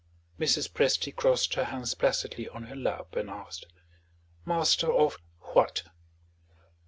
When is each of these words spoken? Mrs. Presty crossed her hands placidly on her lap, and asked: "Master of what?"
Mrs. 0.39 0.67
Presty 0.67 1.15
crossed 1.15 1.53
her 1.53 1.65
hands 1.65 1.93
placidly 1.93 2.49
on 2.49 2.63
her 2.63 2.75
lap, 2.75 3.15
and 3.15 3.29
asked: 3.29 3.65
"Master 4.47 4.91
of 4.91 5.19
what?" 5.53 5.83